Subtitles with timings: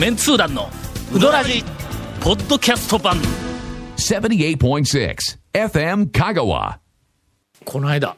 [0.00, 0.70] メンツー団の
[1.14, 1.62] ウドラジ
[2.22, 3.18] ポッドキャスト版。
[3.98, 5.14] 78.6
[5.52, 6.78] FM Kagawa.
[7.66, 8.16] この間、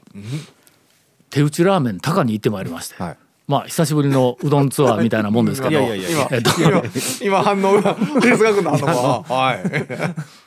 [1.30, 3.16] 手打ちラーメン高に行ってまいりまして、はい。
[3.48, 5.80] まあ久しぶりのうどんツアーみたいなもんですけど。
[5.80, 6.82] 今えっと今
[7.20, 9.62] 今反応が 哲学の反応がはい。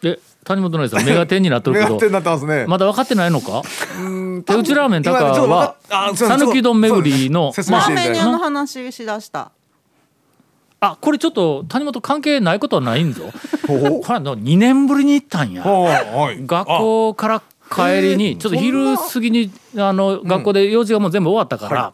[0.01, 2.65] で谷本のさん目が点になってるけど目が点になってますね。
[2.65, 3.61] まだ分かってないのか？
[4.45, 5.75] 手打ちラーメン高は
[6.15, 9.51] 讃岐丼巡りのまあしていただいてメニューの話しだした。
[10.79, 13.31] あこれちょっと谷本関係ないことはないんぞ。
[13.65, 15.63] これはの2年ぶりに行ったんや。
[15.63, 16.45] はい。
[16.45, 21.93] 学校から帰りにちょっと昼過ぎにあの学校で用事がもう全部終わったから、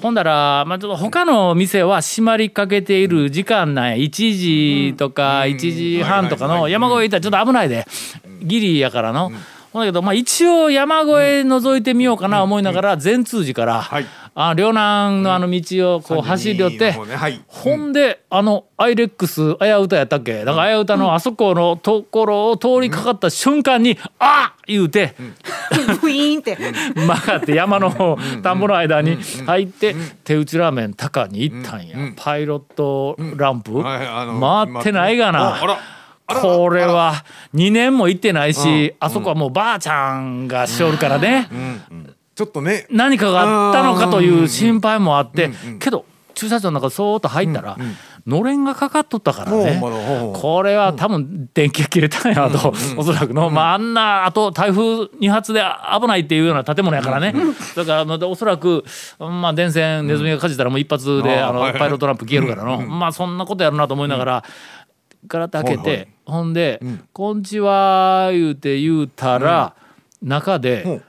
[0.00, 4.10] ほんだら、まあ、ちょっと他の店は閉まりかけている時間内1
[4.90, 7.86] 時とか1時半とかの山越え行ったらちょっと危ないで。
[8.42, 9.32] ギリやからの。
[9.74, 14.06] ほんだけど、まあ、一応山越え覗いてみようかな思いながら善通寺から、はい。
[14.36, 16.92] あ両南のあの道をこう走り寄って、
[17.46, 20.44] ほんであのアイレックスあやうたやったっけ？
[20.44, 25.14] だからあやうたのあそこのところを通りかかった瞬間に「あっ!」言うて
[26.02, 26.56] ブイーンって。
[26.94, 29.94] 曲がって山の方田んぼの間に入って
[30.24, 31.96] 手打ちラーメン高に行ったんや。
[32.16, 33.82] パイロットランプ？
[33.82, 35.58] 回ってないがな。
[36.26, 41.48] これは2年も行ってないしあそこはもうばあちゃんがしおるからね。
[42.34, 42.86] ちょっとね。
[42.90, 47.76] 何かがあったのかという心配もあってけど駐車場の中そーっと入ったら
[48.26, 49.78] のれんがかかっとったからね。
[49.80, 53.50] これは多分電気が切れたんやとおそらくの。
[53.50, 55.62] まああんなあと台風2発で
[56.00, 57.34] 危ないっていうような建物やからね。
[57.76, 58.82] だからまあおそらく
[59.20, 62.80] まあ電線ネズミがかじったらもう一発であのパイロットランプ消えるからの。
[62.80, 64.44] まあそんなことやるなと思いながら
[65.26, 66.80] ガラッと開けはいはてほんで
[67.12, 69.74] 「こんちは」言うて言うたら
[70.22, 71.02] 中でん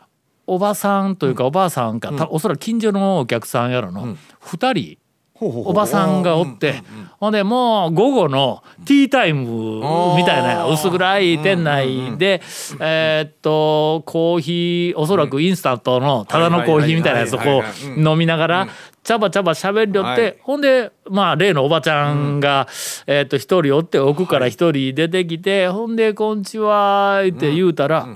[0.47, 4.97] おばさんというかおばあさんかたおそらく近所のお客さんやろの2う
[5.37, 5.69] ほうほう。
[5.69, 6.83] おばさんがおって
[7.19, 9.81] ほんでもう午後のティータイム
[10.15, 12.41] みたいな薄暗い店内で
[12.79, 17.63] えーっとコーヒーおそらくインスタントのただのコーヒーみたいなやつをこ
[17.97, 18.67] う飲みながら
[19.05, 20.15] 茶ば茶ば喋りよっはい。
[20.17, 22.67] てほんでまあ例のおばちゃんが
[23.07, 28.07] えーっと一人おって奥から一人出てきてほんで「こんちは」って言うたら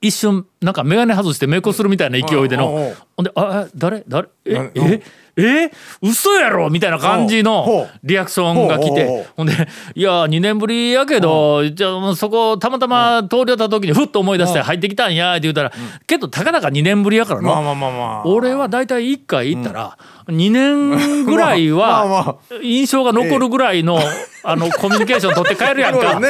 [0.00, 2.70] 一瞬なんか眼鏡外して目こするみたいな勢いでの。
[2.70, 4.04] うんうんうんほんで「あえ誰？
[4.08, 4.28] 誰？
[4.44, 4.54] え？
[4.54, 5.02] なえ？
[5.36, 5.70] え？
[6.02, 7.98] 嘘やろ?」みたいな感じほのう。
[8.04, 9.04] リアクションが来て。
[9.04, 9.52] うほんで
[9.94, 15.72] 「いや2年ぶりやけどじゃあそこたまたま通り寄った時にふっと思い出して入ってきたんや」って言うたら
[16.06, 18.28] 「けどたかだか2年ぶりやからまあな」まあまあまあ。
[18.28, 19.96] 俺は大体1回行ったら
[20.28, 23.98] 2年ぐらいは印象が残るぐらいの
[24.42, 26.14] あのコミュニケーション取って帰るやんか。
[26.20, 26.26] もう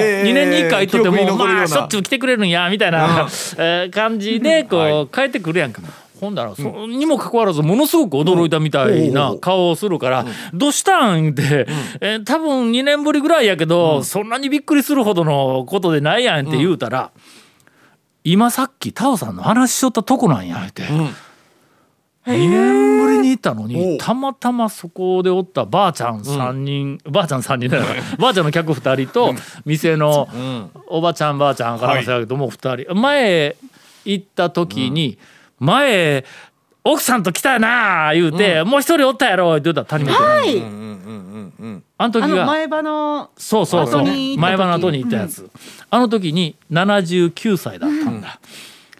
[0.00, 1.44] ええ2年に1回行っとってもうな。
[1.54, 3.26] まあしょっちゅう来てくれるんやみたいな
[3.58, 5.80] えー感じでこう帰ってくるやんか。
[6.20, 11.66] ほんだらそにもかかわらずものすごく驚いたみたいな顔をするから「どうしたん?」って
[12.00, 17.10] えー多分2年ぶりぐらいやけどそんなにびっくりするほどのことでないやんって言うたら
[18.24, 20.82] 「今さっきタオさんの話しとったとこなんや」って。
[22.26, 23.98] 2年ぶりに行ったのおにう。
[23.98, 27.84] たまたまそこでおったばあちゃん3人、ばあちゃん3人だよ。
[28.18, 29.34] ばあちゃんの客2人と
[29.64, 30.28] 店の
[30.88, 32.94] おばちゃんばあちゃんからもそうやけども2人。
[32.94, 33.56] 前
[34.04, 35.16] 行った時に
[35.60, 36.24] 前
[36.84, 40.62] 奥さんと来たなあ言うて、もう一人おったやろって言ったら谷本はい。
[42.00, 43.30] あの時があの前歯の。
[43.36, 44.02] そうそうそう。
[44.02, 44.56] 後に行った時。
[44.56, 45.50] 前歯の後に行ったやつ、
[45.90, 48.40] あの時に79歳だったんだ、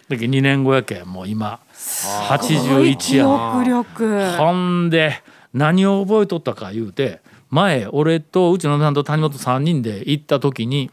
[0.09, 3.25] だけど2年後やけんもう今81記や。
[3.25, 10.91] ほんで何を覚えとったか言うて前俺とうちの嫁さんと谷本3人で行った時に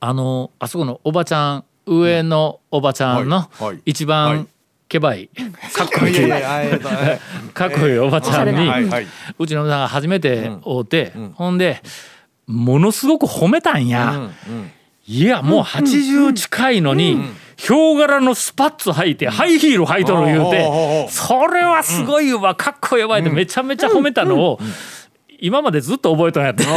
[0.00, 3.82] あのあそこのおばちゃん上のおばちゃんのはいはい。
[3.84, 4.48] 一番
[4.92, 5.28] はいけばい
[5.72, 6.14] かっこいい。
[7.52, 8.70] かっこいいおばちゃんに
[9.38, 11.82] うちの嫁さんが初めて会うてほんで
[12.46, 14.30] ものすごく褒めたんや。
[15.06, 17.20] いやもう80近いのに
[17.56, 22.54] ヒョウ柄のスパッツ履いてハイヒール履いとる言うてそれはすごいわ。
[22.54, 24.60] かっこよばいってめちゃめちゃ褒めたのを
[25.40, 26.68] 今までずっと覚えとんやってよ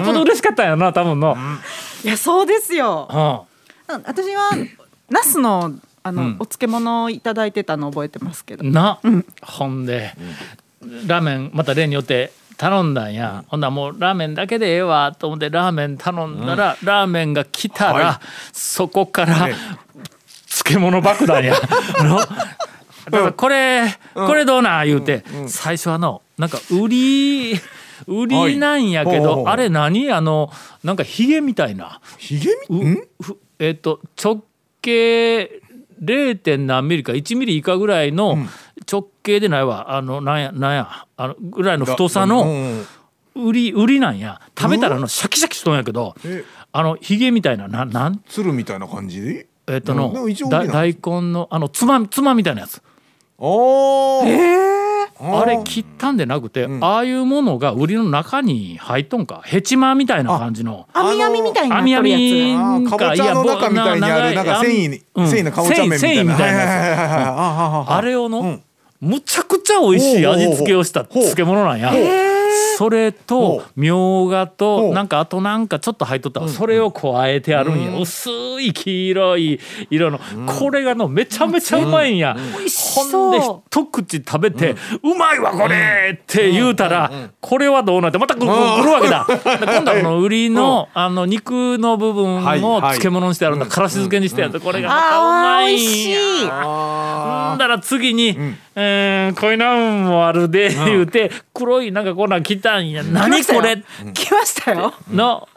[0.00, 1.36] っぽど嬉しかったんやな多分の。
[2.04, 3.08] いやそうですよ。
[3.10, 3.14] う
[3.94, 4.50] うん私は
[5.10, 6.36] ナスのあの、うん。
[6.38, 8.64] お漬物をいただいてたの覚えてますけど。
[8.64, 8.72] ん。
[8.72, 9.00] な
[9.42, 10.14] ほんで
[11.06, 18.20] ラーメンまた例によって頼んだんや、ほんならもうラーメンだけでええわと思ってラーメン頼んだら、ラーメンが来たら、は
[18.52, 19.54] そこから、ね。
[20.48, 21.54] 漬物爆弾や。
[22.02, 22.36] のだか
[23.10, 24.86] らこれ、これどうなん？
[24.86, 27.60] 言うて、最初はのなんか売り
[28.06, 30.10] 売りなんやけど、はいあれ何？
[30.10, 30.50] あの
[30.82, 32.00] なんかヒゲみたいな。
[32.16, 32.98] ひげみ
[33.58, 34.42] えっ、と直
[34.86, 35.62] 径
[36.02, 36.38] 0.
[36.38, 38.38] 点何ミリか1ミリ以下ぐらいの
[38.90, 39.96] 直径でないわ。
[39.96, 42.86] あのなんやなんやあのぐらいの太さうのん
[43.34, 44.40] 売り売りなんや。
[44.58, 46.44] 食べたらあのシャキシャキしとんやけどえ？
[46.72, 48.22] あのヒゲみたいななんなん？
[48.28, 49.20] 鶴みたいな感じ？
[49.22, 52.80] でえっとの大根のあのつまつまみたいなやつ。
[53.38, 54.75] おー
[55.18, 59.40] あれ切ったんでなくて、ああいうものが売りの中に入っとんか？
[59.44, 60.86] ヘチマみたいな感じの。
[60.92, 65.28] 網網みたいにな網網あーかぼちゃの中みたいにあるなんか繊維にうん。
[65.28, 67.86] 繊維のかぼちゃ麺みたいな。
[67.88, 68.62] あれをの、うん。
[69.00, 70.48] むちゃくちゃ美味しいほうほうほう。
[70.48, 71.22] 味付けをしたほう。
[71.22, 71.90] 漬物なんや。
[71.90, 72.25] それほとう
[73.76, 74.94] みょうがほとう。
[74.94, 76.48] なんかあとなんかちょっと入っとったわ。
[76.48, 77.98] それを加えてあるんや。
[78.00, 78.30] 薄
[78.60, 80.20] い黄色い色の。
[80.46, 82.34] これがのめちゃめちゃうまいんや。
[82.34, 83.38] ほんで
[83.70, 89.26] 一口食べて「うまいわこれ!」って言うたらこれはどうなってまたくるくるくるわけだ。
[89.58, 92.76] で 今度はあの売りのあの肉の部分はいはい。
[92.76, 93.66] を漬物にしてあるんだ。
[93.66, 94.60] からし漬けにしてあるんだ。
[94.60, 96.12] これがまたうあまいんー美味しい。
[96.12, 96.18] や。
[96.52, 97.58] あん。
[97.58, 98.36] だら次に
[98.74, 103.76] 「えーこういうなんもあるで」言うて黒いなんかこんなん来たんや「何これ!」
[104.12, 104.92] 来ましたよ。
[105.12, 105.48] の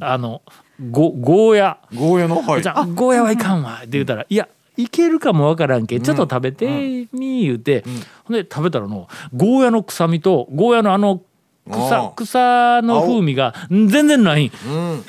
[0.00, 0.42] あの
[0.90, 1.78] ゴゴーヤ。
[1.92, 2.40] ーゴーヤの？
[2.42, 2.62] はい。
[2.62, 3.78] じゃあゴーヤはいかんわ。
[3.78, 6.02] って言うたら「いやいけるかもわからんけん。
[6.02, 6.66] ちょっと食べて
[7.12, 7.84] み」言うて。
[8.24, 11.20] ほんで食べたらのゴーヤの臭みとゴーヤのあの
[11.70, 14.46] あ草ー草の風味が全然ない。
[14.46, 14.50] ん。
[14.50, 15.04] うん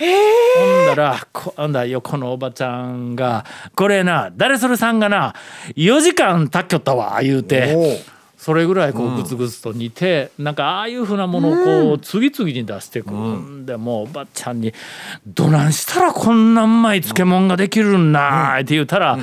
[0.58, 5.36] ほんだら今度は横のおばちゃんが「これな誰それさんがな
[5.76, 8.02] 4時間たっきょったわ」言うて
[8.40, 14.74] それぐらいこうグツグツと煮て、なんかああいうふうなものをこう次々に出してくるんで、もうおばちゃんに
[15.28, 19.20] 「どないしたらこんなうまい漬物ができるんだ」って言うたら、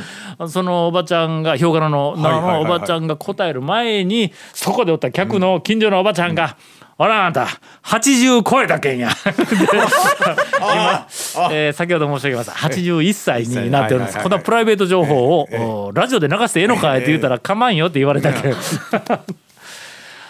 [0.49, 6.59] そのおばちゃんがヒョウ柄ののおばちゃんが答える前にそこでおった客の近所のおばちゃんが
[6.99, 7.49] 「あらあなた
[7.83, 9.15] 80超えたけんや」で
[10.59, 11.07] 今、
[11.53, 12.53] えー先ほど申し上げました。
[12.53, 14.19] 81歳になっております。
[14.19, 18.57] このプライベート情報をおラジオで流してええのかいって言ったら構わんよって言われたけど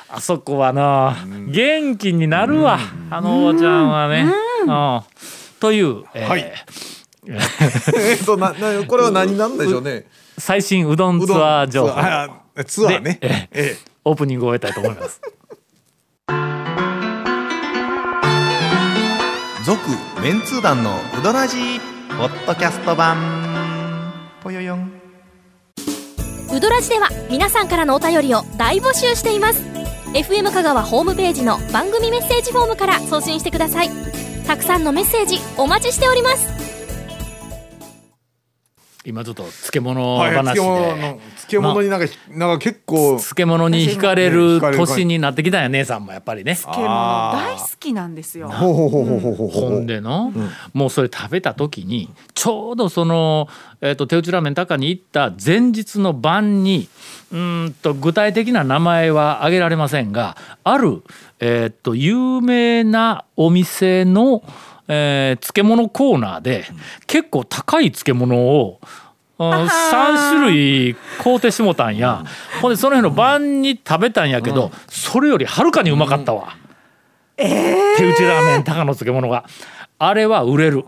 [0.09, 1.17] あそこはな
[1.49, 2.79] 元気になるわ
[3.11, 4.27] あのおばちゃんはね。
[4.67, 5.01] うん。
[5.61, 6.53] という、えーはい。
[7.29, 10.07] え っとななこれは何なんでしょうね。
[10.39, 11.95] 最新うどんツアー情報。
[12.65, 13.01] ツアー。
[13.01, 13.19] ね。
[13.21, 13.77] でええ。
[14.05, 15.21] オープニングを終えたいと思います。
[19.67, 19.81] 続
[20.23, 21.57] メンツー団のうどラジ
[22.17, 23.17] ポッドキャスト版。
[24.41, 24.93] ぽよよん。
[26.55, 29.61] ウドラジでは皆さんからのお便りを大募集しています。
[30.15, 33.91] FM 香川ホームページの番組メッセージフォームから送信してください。
[34.47, 36.66] たくさんのメッセージお待ちしております。
[39.09, 46.57] 今ちょっと漬物はい話で、漬物の漬物になんかなんか結構漬物に惹かれる年になってきたんや姉さんもやっぱりね。
[46.57, 48.49] 漬物大好きなんですよ。
[48.49, 50.33] ほうほうほうほうほうほうほんでの、
[50.73, 53.49] もうそれ食べた時にちょうどその、
[53.81, 56.89] えー、と手打ちラーメン高に行った前日の晩に
[57.31, 61.05] うーんと具体的な名前は挙げられませんがある、
[61.39, 64.43] えー、と有名なお店の、
[64.89, 66.65] えー漬物コーナーで
[67.07, 68.81] 結構高い漬物を
[69.39, 69.69] うん3
[70.31, 72.25] 種類買うてしもたんや。
[72.63, 76.57] ほんでその日の晩に食べたんやけど、それよりはるかにうまかったわ。
[77.37, 79.45] 手打ちラーメン高の漬物が。
[79.99, 80.85] あれは売れる、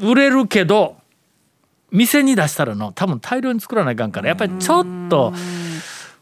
[0.00, 0.96] 売れるけど
[1.90, 5.32] 店に出したらの多分大量に作らないかんからやっぱりちょっと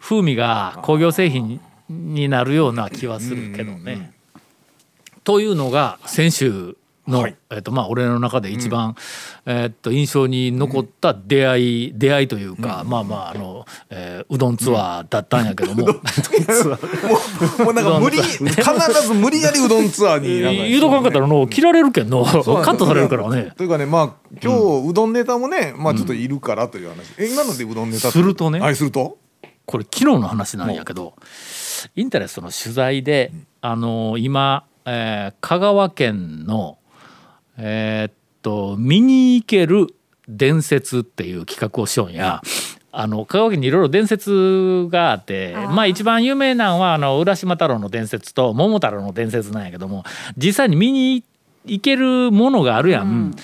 [0.01, 4.13] 風味が工業製品になるような気はするけどね。
[5.23, 7.37] というのが先週の、はい。
[7.51, 8.97] えっとまあ俺の中で一番、
[9.47, 18.45] えっと印象に残った出会い、出会いというか、まあまああの、えーうどんツアーだったんやけども、もうなんか無理必
[19.07, 22.25] ず無理やりうどんツアーに言うとかんかったらの切られるけんの。
[22.25, 23.53] カットされるからね。
[23.57, 27.13] というかねまあ今日うどんネタもねまあちょっといるからという話。
[27.19, 28.61] え今のでうどんネタするとね。
[28.61, 29.19] はいすると？
[29.67, 31.15] これ昨日の話なんやけど
[31.97, 33.33] インタレストの取材で
[33.63, 36.77] あの今、えー香川県の
[37.59, 39.89] えーっと見に行ける
[40.29, 42.41] 伝説っていう企画をしようんや。
[42.97, 50.05] あの香川県にいろいろ伝説があってまあ一番有名なのはあの浦島太郎の伝説と桃太郎の伝説なんやけども
[50.37, 51.25] 実際に見に行
[51.81, 53.35] けるものがあるやん、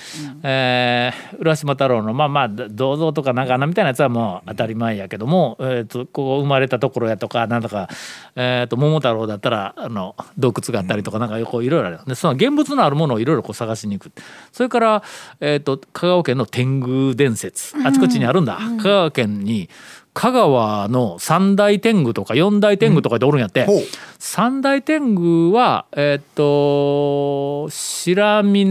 [0.43, 7.89] えー浦島太郎のまあまあ銅像とかなんか穴みたいなやつはもう当たり前やけども、えー、とここ生まれたところやとかなんとか、
[8.35, 14.11] えー、と桃太郎だったらあの洞窟があったりとかなんかこういろいろあるでその現物のあるものをいろいろこう探しに行く。
[14.51, 15.03] それから、
[15.39, 19.67] えー、と香川県の天狗伝説あちこちにあるんだ、香川県に
[20.13, 23.81] 香川の三大天狗とか四大天狗とかでおるんやって、ほう。
[24.19, 28.65] 三大天狗はえっ、と白峰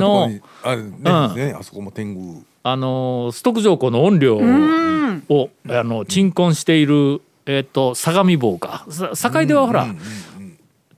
[0.00, 0.30] の
[0.62, 1.34] あるねうん。
[1.36, 2.44] ねあそこも天狗。
[2.62, 4.38] あのストック条項の音量
[5.28, 8.86] をあの鎮魂しているえっ、と相模坊か。
[8.88, 9.86] さ境ではほら、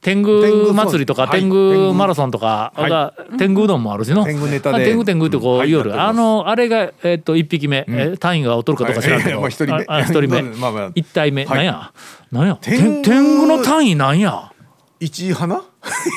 [0.07, 1.41] 天狗祭りとかはい。
[1.41, 1.93] 天狗。
[1.93, 4.25] マラソンとかが天狗うどんもあるしの。
[4.25, 4.85] 天狗ネタで。
[4.85, 5.69] あ天狗天狗ってこうはい。
[5.71, 6.01] 言うよる。
[6.01, 7.85] あのあれがえっと一匹目。
[7.89, 9.41] え単位が劣るかどうか知らんけど。
[9.41, 9.41] はい。
[9.43, 9.85] まあ一人目。
[9.89, 10.43] ああ一人目。
[10.61, 11.45] まあまあ一体目。
[11.45, 11.67] はい。
[11.67, 11.91] なんや？
[12.31, 12.57] なんや？
[12.61, 14.53] 天狗天天狗の単位なんや？
[15.01, 15.61] 一花 い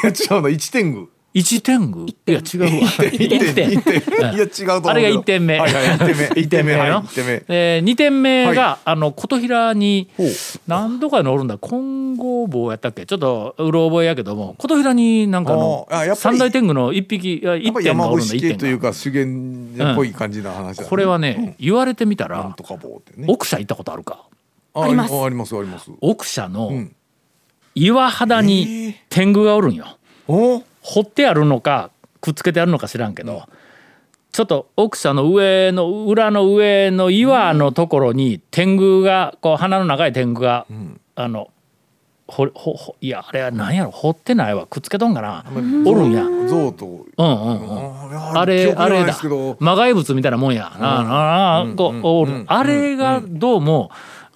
[0.03, 0.49] や違うな。
[0.49, 2.69] 一天狗一天狗いや違うわ。
[3.11, 5.57] 一点いや違うとあれが一点目。
[5.57, 5.81] はいは
[6.35, 6.73] い一点目。
[6.75, 10.09] 一点目えー二点目が、はあの琴平に
[10.67, 11.57] 何度かにおるんだ。
[11.57, 13.05] 金剛棒やったっけ？
[13.05, 18.35] ちょっっとうろ覚えやけども琴平になんかの三大天狗の一匹いや一やっぱり山点がおるんだ。
[18.35, 18.57] 一点が。
[18.57, 23.25] というか修験っぽい感じな話これはね、言われてみたらなんとか棒ってね。
[23.29, 24.23] 奥社行ったことあるか？
[24.73, 25.13] ああります。
[25.13, 25.89] あありますあります。
[26.01, 26.91] 奥社のん。
[27.75, 29.85] 岩肌に天狗がおるんよ。
[30.27, 31.91] お掘ってあるのか
[32.21, 33.43] くっつけてあるのか知らんけど、
[34.31, 40.65] ちょっと奥社の上の裏の上の岩のところに天狗がこう鼻の長い天狗が、
[41.15, 41.49] あの
[42.27, 43.91] ほほほいやあれは何やろ？
[43.91, 44.67] 掘ってないわ。
[44.67, 46.23] くっつけとんかな、おるんや。
[46.23, 49.17] うん象とうんうんああれあれだ。
[49.59, 53.89] 魔外物みたいなもんや、ああこうおるあれがどうも、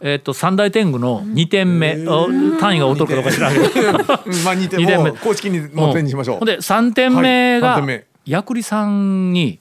[0.06, 2.28] えっと三大天狗の2点目、お
[2.60, 3.68] 単位が劣るかどうか知らんけど。
[3.68, 3.96] うん
[4.44, 4.80] まあ2点。
[4.80, 5.12] 二点目。
[5.12, 6.38] も公式にもう点にしましょう。
[6.40, 7.62] ほんで3点目はい。
[7.62, 8.06] が、三点目。
[8.26, 9.60] ヤクリさんに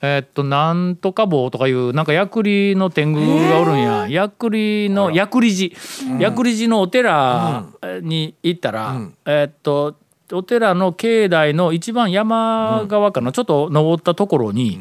[0.00, 3.20] えっとなんとか棒とかいうなんかヤクリの天狗
[3.50, 4.06] がおるんや。
[4.08, 6.18] ヤクリのヤクリ寺。
[6.18, 7.66] ヤクリ寺のお寺
[8.00, 8.96] に行ったら、
[9.26, 9.96] えっと
[10.32, 14.80] お寺の境内の一番山側かな、ちょっと登ったところに、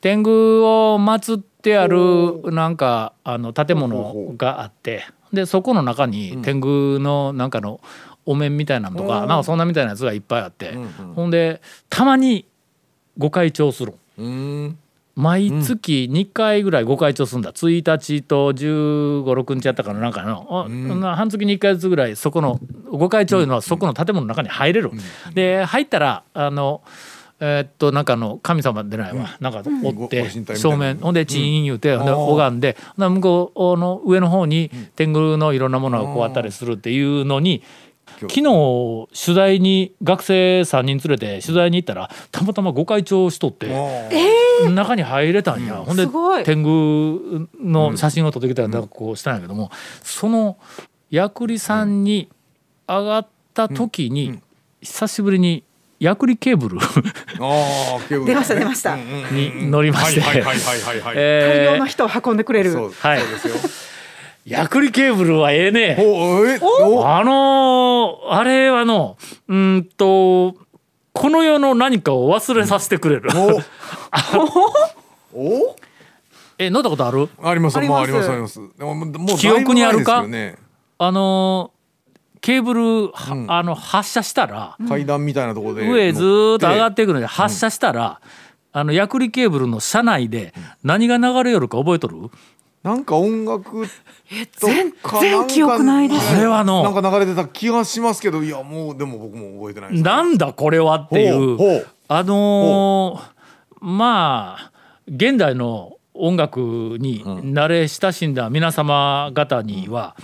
[0.00, 7.80] 天狗を祀ってあるなんかあの建物があってでそこの中に天狗のなんかの
[8.26, 10.74] お面みたいなのとかなんかそんなみたいなやつがいっぱいあって
[11.14, 12.46] ほんでたまに
[13.18, 13.94] ご開帳する
[15.14, 17.52] 毎月2回ぐらいご開帳するんだ。
[17.52, 24.90] 1日と1 5 6日やったかななんかの、あな半月に1回ずつぐらいそこのご開帳いうのはそこの建物の中に入れる、
[25.34, 26.80] で入ったらあの
[27.44, 29.52] えーっとなんかの神様でないわ、なん。
[29.52, 30.98] かおっごて正面。
[30.98, 32.16] ほんでチーン言うて、ほんであー。
[32.16, 32.76] 拝んで。
[32.96, 37.64] ほんで向こうの上の方に天狗のいろんなものがこうあったりするっていうのに
[38.20, 43.66] 昨日取材に学生3人連れて取材に行ったらたまたまご開帳しとって。
[44.72, 46.44] 中に入れたんや、ほんですごい。
[46.44, 49.72] 天狗の写真を撮ってきたらなんかこうしたんやけども、
[50.04, 50.58] その
[51.10, 52.28] ヤクリさんに
[52.86, 54.38] 上がった時に、
[54.80, 55.64] 久しぶりに
[56.02, 56.78] ヤクリケーブル。
[56.80, 58.24] ああケーブル。
[58.26, 58.96] 出ました出ました。
[58.96, 62.72] に乗りまして、はいはいはいはいはい大えー量の人を運んでくれる。
[62.72, 63.54] そうはいそうですよ。
[64.46, 65.96] ヤクリケーブルはええね。
[66.00, 69.16] おえおあのーあれはの
[69.46, 70.56] うーんと
[71.12, 73.30] この世の何かを忘れさせてくれる。
[73.36, 73.60] お
[75.68, 75.76] お？
[76.58, 77.28] え乗ったことある？
[77.42, 78.28] ありますありますもうあります。
[78.30, 78.60] あります。
[78.76, 80.24] でももう記憶にあるか？
[80.98, 81.81] あのー
[82.42, 88.20] ケーブル、はあの発射したら、階段みたいなところで上ずーっと上がっっていくので発射したら、
[88.72, 92.30] あのヤクリケーブルの車内で何が流れよるか覚えとる、
[92.82, 93.86] なんか音楽
[94.58, 96.36] と全か然記憶ないです。
[96.36, 100.02] あれはのなんか流れてた気がしますけどいやもうでも僕も覚えてないです。
[100.02, 103.32] なんだこれはっていうあのー
[103.80, 104.72] まあ
[105.06, 106.58] 現代の音楽
[106.98, 110.16] に慣れ親しんだ皆様方には、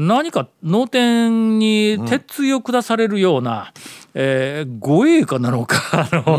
[0.00, 3.72] 何か脳天に鉄を下されるような、
[4.14, 6.38] えー護衛歌なのかあの、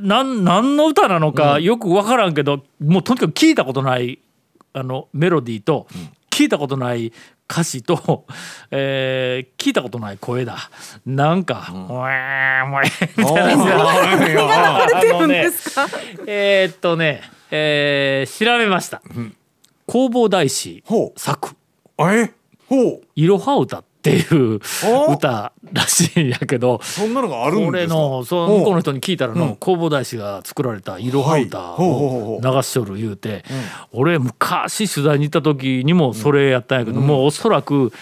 [0.00, 4.18] なん何の歌なのかよく分からんけど、もうとにかく聞いたことない
[4.72, 5.86] あのメロディーと、
[6.30, 7.12] 聞いたことない
[7.50, 8.24] 歌詞と、
[8.70, 10.56] えー聞いたことない声だ。
[11.04, 13.56] なんか「うわーもうえーみたい
[15.18, 15.26] な。
[15.26, 15.50] ね
[16.26, 19.02] えーっとね、えー調べました。
[19.86, 20.82] 弘法大師
[21.16, 21.56] 作。
[21.98, 22.24] あえ？
[22.24, 22.30] ほう
[23.14, 24.20] 「いろは歌」ってい
[24.54, 24.60] う
[25.08, 27.94] お歌らしいんやけどそんなのがあるんですか？
[27.94, 29.38] のその向こうの人に聞いたらうん。
[29.40, 31.10] の弘法大師が作られた「い。
[31.10, 33.44] ろは歌」を流しとる言うて
[33.92, 37.92] 俺昔取材に行った時にもそれやったんやけどもうおそらく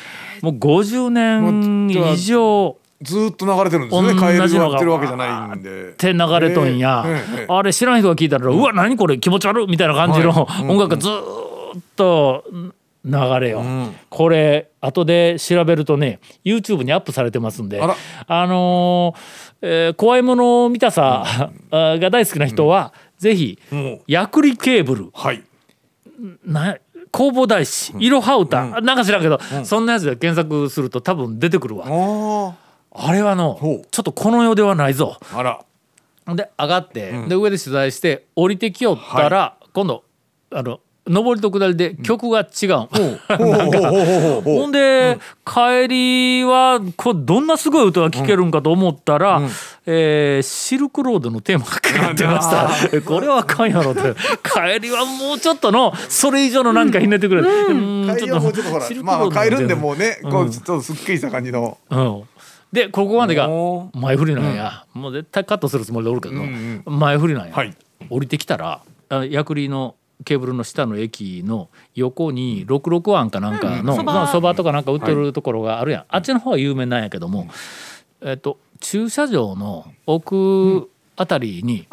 [0.43, 2.77] もう50年以上。
[3.03, 4.39] ずーっと流れてるんですよね。
[4.39, 5.91] 同じのがってるわけじゃないんで。
[5.91, 7.05] って流れとんや、
[7.49, 9.19] あれ知らん人が聞いたら、うわ何これ？
[9.19, 10.31] 気持ち悪いみたいな感じの
[10.63, 12.45] 音楽がずーっと
[13.05, 13.95] 流れよ、ん。
[14.09, 17.81] これ後で調べるとね YouTube にアップされてますんで。
[17.83, 19.21] あのー
[19.67, 25.11] えー怖いもの見たさ、あが大好きな人は、ぜひもうヤクリケーブル。
[25.15, 25.43] はい。
[26.45, 26.77] な
[27.13, 31.87] 弘法大師いろは歌、なんか知らんけど、そんなやつで検索すると多分出てくるわ。
[31.89, 32.55] あ
[32.97, 33.59] あれはの
[33.91, 35.19] ちょっとこの世ではないぞ。
[35.33, 35.65] ああら。
[36.35, 40.05] で上がって、で上で取材して降りてきよったら、今度
[40.51, 42.89] あの上りと下りで曲が違 う、
[44.43, 49.43] ほんで、帰りはこうどんなすごい音が聴けるんかと思ったら、
[49.85, 53.01] えーシルクロードのテーマがかかってました。
[53.03, 54.15] これはあかんやろって。
[54.43, 58.17] 帰りはもうちょっとのそれ以上の何かひねってくれ、うん。
[58.17, 61.77] 帰りはもうちょっとほらまあまあ帰るんでもうねこうちょっとすっきりした感じの。
[61.91, 62.23] うん、
[62.73, 66.83] でここまでがお前振りなんや、もう絶対カットするつもりでおるけど、ん。
[66.87, 67.77] 前振りなんや、はい。
[68.09, 68.81] 降りてきたら
[69.11, 74.13] あ薬理のケーブルの下の駅の横に66湾かなんかのそば。
[74.13, 77.49] まあそばとかなんか売ってるところがあるやん、あっちの方は有名なんやけども、
[78.21, 81.89] えっと駐車場の奥あたりに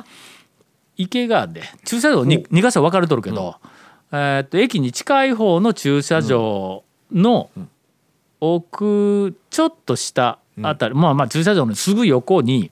[0.98, 3.56] 池があって駐車場に2箇所分かれとるけど、
[4.12, 7.50] えっと駅に近い方の駐車場の
[8.40, 12.72] 奥ちょっと下あたり、まあまあ駐車場のすぐ横に、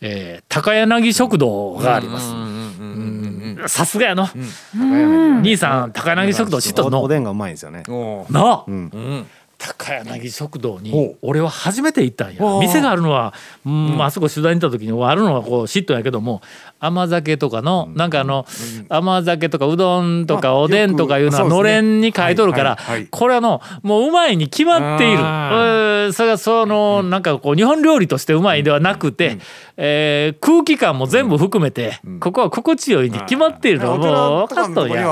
[0.00, 2.53] えー高柳食堂があります。
[3.68, 4.28] さすがやの、
[5.42, 7.00] 兄さん高柳食堂知っとんの。
[7.00, 7.82] おおでんがうまいんですよね。
[7.88, 9.26] おなあ、ん
[9.64, 11.16] 高柳食堂ほにう。
[11.22, 12.42] 俺は初めて行ったんや。
[12.60, 13.32] 店があるのは、
[13.64, 16.42] うんあそこ取材に行った時にあるのはこう知っとんやけども
[16.78, 18.44] 甘酒とかの、なんかあの、
[18.90, 22.78] 甘酒とかうどんとかまあおでんとかいうのはのれんに書いとるから、
[23.10, 26.12] これはのもううまいに決まっている。
[26.12, 29.38] それがその、なんかこう日本料理としてうまいではなくて、
[29.76, 34.90] えー空気感も全部含めて、ここは心地よいに決まっているのおもう分かっとん。
[34.90, 35.10] や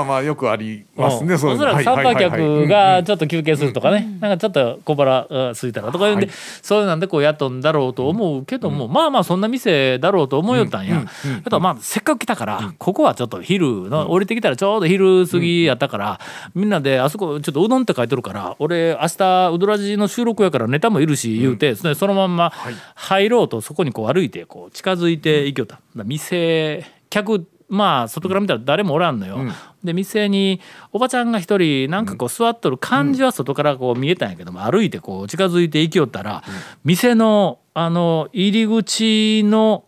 [1.53, 6.29] おそらく参拝客がちょっと休憩するとかね、なんかちょっと小腹が空いたらとか言うんで、
[6.61, 11.05] そういうなんでこう雇うんだろうと思うけども、まあまあそんな店だろうと思いよったんや。
[11.45, 16.19] あとまあせっかく来たから、ここはちょっと昼の、降りてきたらちょうど昼過ぎやったから、
[16.53, 22.51] みんなであそこちょっとうどんって書いてるから俺明日うどらじの収録やからネタもいるし言うて、そのまんま
[22.95, 25.79] 入ろうとそこにこう歩いてこう近づいていきよった。
[25.95, 29.39] 店客まあ外から見たら誰もおらんのよ。
[29.83, 36.43] で店におばちゃんが一人なんかこう座っとる感じは外からこう見えたんやけども歩いてこう近づいていきよったら
[36.83, 39.85] 店のあの入り口の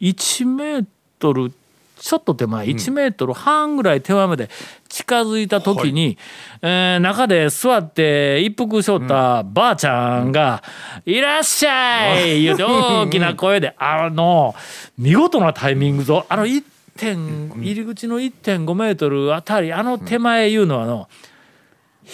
[0.00, 0.86] 1メー
[1.18, 1.52] トル
[1.96, 4.50] ちょっと手前1メートル半ぐらい手前まで
[4.88, 6.18] 近づいた時に、
[6.60, 10.62] えー中で座って一服しょったばあちゃんが
[11.06, 14.54] 「いらっしゃい!」言うて大きな声であの
[14.98, 16.26] 見事なタイミングぞ。
[16.28, 16.62] あの1
[16.96, 21.08] 点入り口の1.5メートルあたりあの手前いうのはあの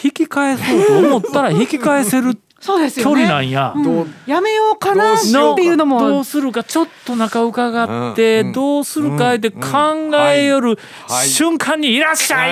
[0.04, 3.22] 引き返そうと思ったら 引き返せるそうです距よね。
[3.24, 3.72] 離なんや。
[3.82, 8.52] どうやめようかなっていうのもどうするかちょっと中伺ってうん。
[8.52, 11.26] どうするかって考えよるはい。
[11.26, 12.50] 瞬間に「いらっしゃい!」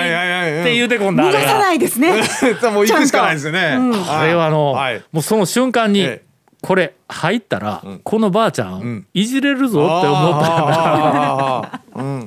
[0.61, 1.59] って言うてこんだあ逃がさ。
[1.59, 2.11] ないですね。
[2.73, 3.77] もう行くしかないですよね。
[4.09, 5.03] あれはあのはい。
[5.11, 6.29] もうその瞬間にええ。
[6.63, 9.05] これ入ったらこのばあちゃんん。
[9.13, 10.75] いじれるぞって思ったよな。
[10.75, 11.79] あー。
[12.01, 12.18] うん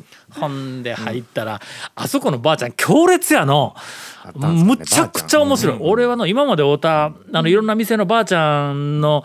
[0.42, 1.60] ほんで入ったら
[1.94, 3.74] あそこのばあちゃん強烈やの。
[4.36, 4.48] ね。
[4.64, 9.22] むちゃくちゃ面白い、俺はの今まで会うたあのいろんな店のばあちゃんの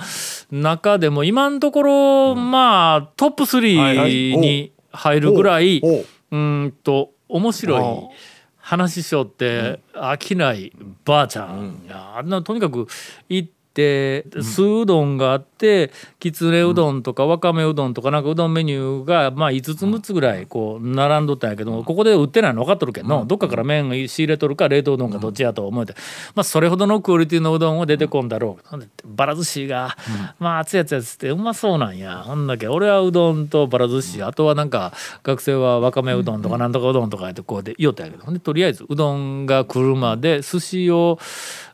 [0.51, 4.33] 中でも今のところ、まあトップはいはい。
[4.33, 8.17] 3に入るぐらい、おうんと面白い
[8.57, 10.73] 話しよって飽きない
[11.05, 12.87] ばあちゃんや、あんなとにかく
[13.29, 25.11] 行って酢うどんがあってきつねうどんとかわかめうどんとかなんかうどんメニューがまあ5つ6つぐらいこう並んどったんやけどもここで売ってないの分かっとるけどどっかから麺仕入れとるか冷凍うどん。
[25.11, 25.93] かどっちやと思えて。
[26.33, 29.07] まあそれほどのクオリティのうどんは出てこんだろう。
[29.07, 29.95] ばら寿司が
[30.39, 32.23] まあ熱いやつやつってうまそうなんや。
[32.25, 34.91] ほんだけ俺はうどんとばら寿司あとはなんか
[35.23, 38.25] 学生はわかめうどんとかなんとかうどんとかやってこうで言おったんやけど。
[38.25, 41.19] ほんでとりあえずうどんが来るまで寿司を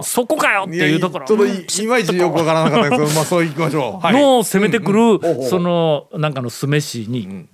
[0.03, 1.27] そこかよっていうところ。
[1.27, 4.07] ちょっといいまいちよくわからなかったけどまあそういきましょう。
[4.07, 4.15] はい。
[4.15, 7.47] の攻めてくる、そのなんかの酢飯に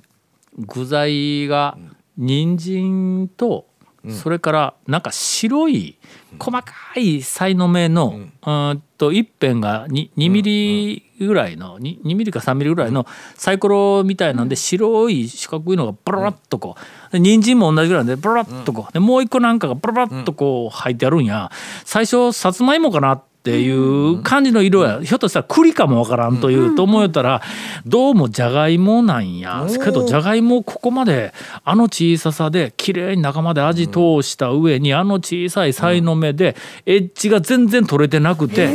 [0.59, 1.77] 具材が
[2.17, 3.67] 人参と
[4.11, 5.99] それからなんか白い
[6.38, 16.77] 細かいさいの目のうーんと一辺が 2, 2ミリぐらいの 2, 2ミリか3ミリぐらいのサイコロみたいなんで白い四角いのがブラッとこ
[17.09, 18.93] うで人参も同じぐらいでブラッとこう。
[18.93, 21.51] でもう一個なんかがブラッとこう入ってあるんや。
[21.85, 25.01] 最初さつまいもかなっていう感じの色や。
[25.03, 27.43] ひょっとしたら栗かもわからんというと思えたら
[27.85, 29.67] どうもじゃがいもなんや。
[29.85, 38.71] けどじゃがいもここまであの小ささで綺麗に中まで味通した上にあの小さいさいの目でエッジが全然取れてなくて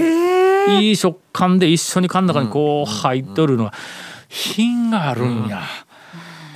[0.80, 3.74] いい食感で一緒に缶の中にこう入っとるのが
[4.28, 5.64] 品があるんや。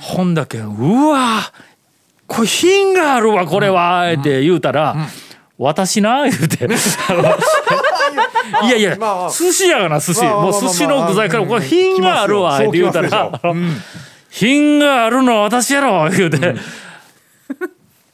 [0.00, 1.40] ほんだけうわ
[2.26, 5.08] これ品があるわこれはって言うたら、
[5.58, 6.68] 私な言うて
[8.64, 9.30] いやいや、まあまあ。
[9.30, 13.40] 寿司やがな寿司、もう寿司の具材からこれ品があるわって言うたら。
[14.30, 16.54] 品があるのは私やろ言うて、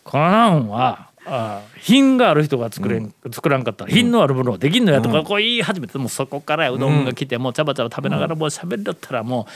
[0.05, 3.87] こんなんはあ品がある人が作れん、作らんかった。
[3.87, 9.53] ら品のあるものはできんのやとかこう言い始めてもうそこからうどんが来てもう茶葉茶葉食べながらもう喋りだったらもう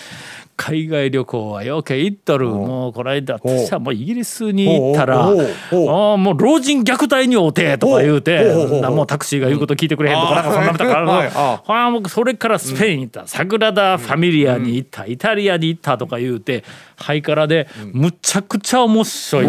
[0.57, 2.49] 海外旅行はよけ行っとる。
[2.49, 5.89] もうこの間私はもうイギリスに行ったらあほうほうほう。
[6.15, 8.45] ーもう老人虐待におうてとか言うて
[8.89, 16.63] もうタクシーが言うこと聞いてくれへんとかなんかそんなみたいなはいあほら僕それからスペイン行った、サグラダ・ファミリアに行った、イタリアに行ったとか言うて
[16.97, 19.47] ハイカラでむちゃくちゃ面白い、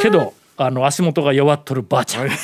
[0.00, 2.34] けどあの足元が弱っとるばあちゃん、こ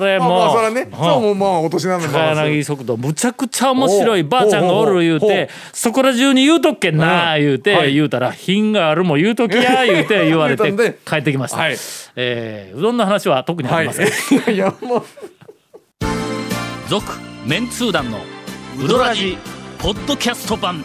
[0.00, 0.82] れまあまあもそれはね。
[0.82, 0.90] うん。
[0.90, 2.06] そうもうまあお年なんで。
[2.06, 7.94] 高まあ柳速度むちゃくちゃ面白いばあちゃんがおる言うてそこら中に言うとっけんな言うて、はい。
[7.94, 10.72] 言うたら品があるも言うときや 言うて言われて
[11.04, 11.76] 帰ってきました、はい。
[12.16, 14.08] えーうどんの話は特にあはいりません、
[14.54, 15.02] いやもう。
[16.88, 17.04] 続
[17.46, 18.18] メンツー団の
[18.82, 19.38] ウドラジ
[19.78, 20.84] ポッドキャスト版